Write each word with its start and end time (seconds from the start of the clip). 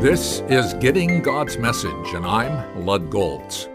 This 0.00 0.40
is 0.48 0.74
Getting 0.74 1.22
God's 1.22 1.56
Message, 1.56 2.14
and 2.14 2.26
I'm 2.26 2.84
Lud 2.84 3.10
Golz. 3.10 3.68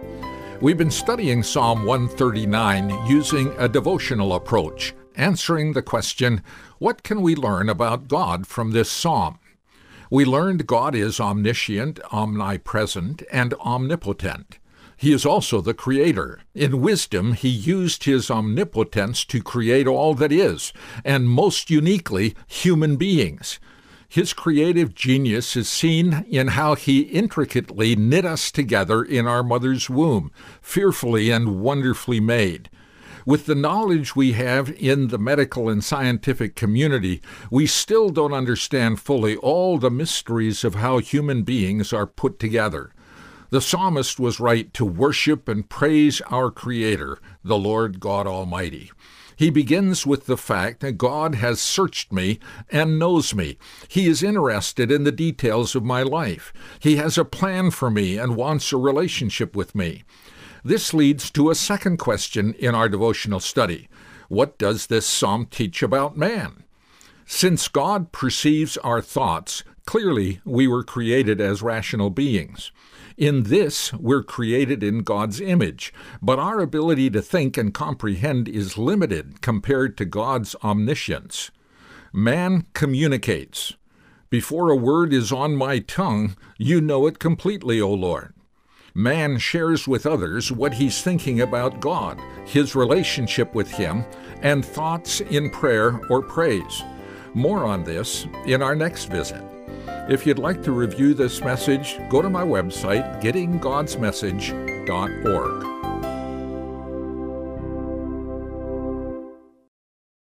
We've 0.60 0.78
been 0.78 0.92
studying 0.92 1.44
Psalm 1.44 1.86
139 1.86 3.08
using 3.08 3.56
a 3.58 3.70
devotional 3.70 4.34
approach, 4.34 4.94
answering 5.16 5.72
the 5.72 5.82
question 5.82 6.44
what 6.78 7.04
can 7.04 7.22
we 7.22 7.36
learn 7.36 7.70
about 7.70 8.10
God 8.10 8.48
from 8.48 8.72
this 8.72 8.92
psalm? 8.92 9.40
We 10.10 10.26
learned 10.26 10.68
God 10.68 10.94
is 10.94 11.22
omniscient, 11.22 12.02
omnipresent, 12.12 13.24
and 13.32 13.54
omnipotent. 13.56 14.60
He 14.98 15.12
is 15.12 15.26
also 15.26 15.62
the 15.62 15.74
Creator. 15.74 16.42
In 16.54 16.82
wisdom, 16.82 17.34
He 17.34 17.50
used 17.50 18.06
His 18.06 18.32
omnipotence 18.32 19.26
to 19.26 19.42
create 19.42 19.88
all 19.88 20.14
that 20.16 20.32
is, 20.32 20.74
and 21.04 21.30
most 21.30 21.70
uniquely, 21.70 22.36
human 22.48 22.96
beings. 22.96 23.60
His 24.08 24.32
creative 24.32 24.96
genius 24.96 25.58
is 25.58 25.68
seen 25.68 26.26
in 26.30 26.50
how 26.50 26.76
he 26.76 27.02
intricately 27.02 27.98
knit 27.98 28.24
us 28.24 28.50
together 28.50 29.04
in 29.04 29.28
our 29.28 29.44
mother's 29.44 29.90
womb, 29.90 30.32
fearfully 30.62 31.32
and 31.32 31.60
wonderfully 31.60 32.22
made. 32.22 32.70
With 33.26 33.46
the 33.46 33.56
knowledge 33.56 34.16
we 34.16 34.32
have 34.32 34.70
in 34.78 35.08
the 35.10 35.18
medical 35.18 35.68
and 35.68 35.84
scientific 35.84 36.56
community, 36.56 37.22
we 37.52 37.66
still 37.66 38.10
don't 38.10 38.32
understand 38.32 39.02
fully 39.02 39.36
all 39.36 39.80
the 39.80 39.92
mysteries 39.92 40.64
of 40.64 40.76
how 40.76 41.00
human 41.00 41.44
beings 41.44 41.92
are 41.92 42.08
put 42.08 42.40
together. 42.40 42.94
The 43.56 43.62
psalmist 43.62 44.20
was 44.20 44.42
right 44.42 44.74
to 44.74 44.84
worship 44.84 45.48
and 45.48 45.70
praise 45.70 46.20
our 46.30 46.52
Creator, 46.52 47.20
the 47.42 47.58
Lord 47.58 48.02
God 48.02 48.28
Almighty. 48.28 48.92
He 49.38 49.50
begins 49.50 50.06
with 50.06 50.26
the 50.26 50.36
fact 50.36 50.82
that 50.82 50.98
God 50.98 51.36
has 51.36 51.62
searched 51.62 52.12
me 52.12 52.40
and 52.70 53.00
knows 53.00 53.34
me. 53.34 53.58
He 53.88 54.08
is 54.08 54.22
interested 54.22 54.92
in 54.92 55.06
the 55.06 55.12
details 55.14 55.74
of 55.74 55.86
my 55.86 56.04
life. 56.04 56.52
He 56.82 56.98
has 56.98 57.18
a 57.18 57.24
plan 57.24 57.72
for 57.72 57.90
me 57.90 58.18
and 58.18 58.36
wants 58.36 58.74
a 58.74 58.78
relationship 58.78 59.56
with 59.56 59.74
me. 59.74 60.04
This 60.66 60.94
leads 60.94 61.32
to 61.32 61.50
a 61.50 61.56
second 61.56 61.96
question 61.96 62.56
in 62.56 62.76
our 62.76 62.90
devotional 62.90 63.40
study 63.40 63.88
What 64.28 64.58
does 64.58 64.88
this 64.88 65.06
psalm 65.06 65.46
teach 65.46 65.82
about 65.82 66.18
man? 66.18 66.66
Since 67.26 67.70
God 67.70 68.12
perceives 68.12 68.76
our 68.76 69.02
thoughts, 69.02 69.64
clearly 69.86 70.42
we 70.46 70.68
were 70.68 70.84
created 70.84 71.40
as 71.40 71.62
rational 71.62 72.10
beings. 72.10 72.72
In 73.18 73.44
this, 73.44 73.94
we're 73.94 74.24
created 74.24 74.84
in 74.84 75.04
God's 75.04 75.40
image, 75.40 75.94
but 76.22 76.40
our 76.40 76.60
ability 76.60 77.10
to 77.12 77.22
think 77.22 77.58
and 77.58 77.74
comprehend 77.74 78.50
is 78.50 78.78
limited 78.78 79.42
compared 79.42 79.98
to 79.98 80.06
God's 80.06 80.56
omniscience. 80.64 81.50
Man 82.12 82.66
communicates. 82.74 83.74
Before 84.30 84.70
a 84.70 84.76
word 84.76 85.14
is 85.14 85.32
on 85.32 85.56
my 85.56 85.80
tongue, 85.80 86.36
you 86.58 86.82
know 86.82 87.08
it 87.08 87.20
completely, 87.20 87.80
O 87.80 87.94
Lord. 87.94 88.34
Man 88.94 89.38
shares 89.38 89.88
with 89.88 90.06
others 90.06 90.52
what 90.52 90.74
he's 90.74 91.02
thinking 91.02 91.42
about 91.42 91.80
God, 91.80 92.20
his 92.46 92.76
relationship 92.76 93.54
with 93.54 93.70
Him, 93.70 94.06
and 94.42 94.66
thoughts 94.66 95.22
in 95.22 95.50
prayer 95.50 96.00
or 96.10 96.22
praise. 96.22 96.84
More 97.34 97.66
on 97.66 97.84
this 97.84 98.26
in 98.46 98.62
our 98.62 98.76
next 98.76 99.06
visit. 99.06 99.55
If 100.08 100.28
you'd 100.28 100.38
like 100.38 100.62
to 100.64 100.72
review 100.72 101.16
this 101.16 101.42
message, 101.42 101.98
go 102.10 102.22
to 102.22 102.30
my 102.30 102.44
website, 102.44 103.24
gettinggodsmessage.org. 103.24 105.75